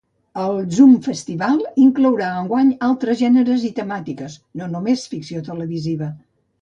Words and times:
El 0.43 0.61
Zoom 0.75 0.93
Festival 1.07 1.59
inclourà 1.83 2.29
enguany 2.39 2.71
altres 2.87 3.21
gèneres 3.21 3.67
i 3.71 3.71
temàtiques, 3.81 4.39
no 4.63 4.71
només 4.73 5.05
ficció 5.13 5.45
televisiva. 5.51 6.09